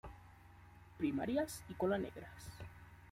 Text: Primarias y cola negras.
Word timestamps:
Primarias 0.97 1.61
y 1.69 1.75
cola 1.75 1.99
negras. 1.99 2.47